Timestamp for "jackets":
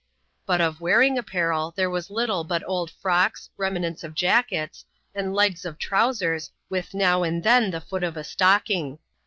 4.15-4.83